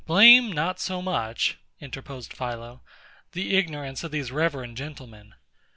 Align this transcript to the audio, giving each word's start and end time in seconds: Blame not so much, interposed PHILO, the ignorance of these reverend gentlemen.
Blame 0.07 0.51
not 0.51 0.79
so 0.79 0.99
much, 0.99 1.59
interposed 1.79 2.33
PHILO, 2.35 2.81
the 3.33 3.55
ignorance 3.55 4.03
of 4.03 4.09
these 4.09 4.31
reverend 4.31 4.75
gentlemen. 4.75 5.35